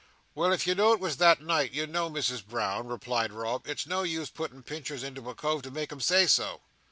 [0.33, 3.85] "Well, if you know it was that night, you know, Misses Brown," replied Rob, "it's
[3.85, 6.61] no use putting pinchers into a cove to make him say so.